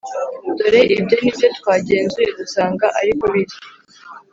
Dore 0.57 0.81
ibyo 0.97 1.17
ni 1.21 1.31
byo 1.35 1.47
twagenzuye 1.57 2.29
dusanga 2.39 2.85
ari 2.99 3.11
kobiri, 3.21 3.55